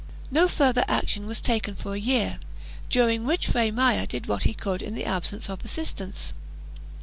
No 0.31 0.47
further 0.47 0.83
action 0.87 1.27
was 1.27 1.41
taken 1.41 1.75
for 1.75 1.93
a 1.93 1.99
year, 1.99 2.39
during 2.89 3.23
which 3.23 3.45
Fray 3.45 3.69
Maya 3.69 4.07
did 4.07 4.25
what 4.25 4.45
he 4.45 4.53
could 4.55 4.81
in 4.81 4.95
the 4.95 5.05
absence 5.05 5.47
of 5.47 5.63
assistance. 5.63 6.33